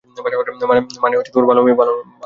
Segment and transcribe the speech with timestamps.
[0.61, 2.17] মানে ভালো মেয়ে।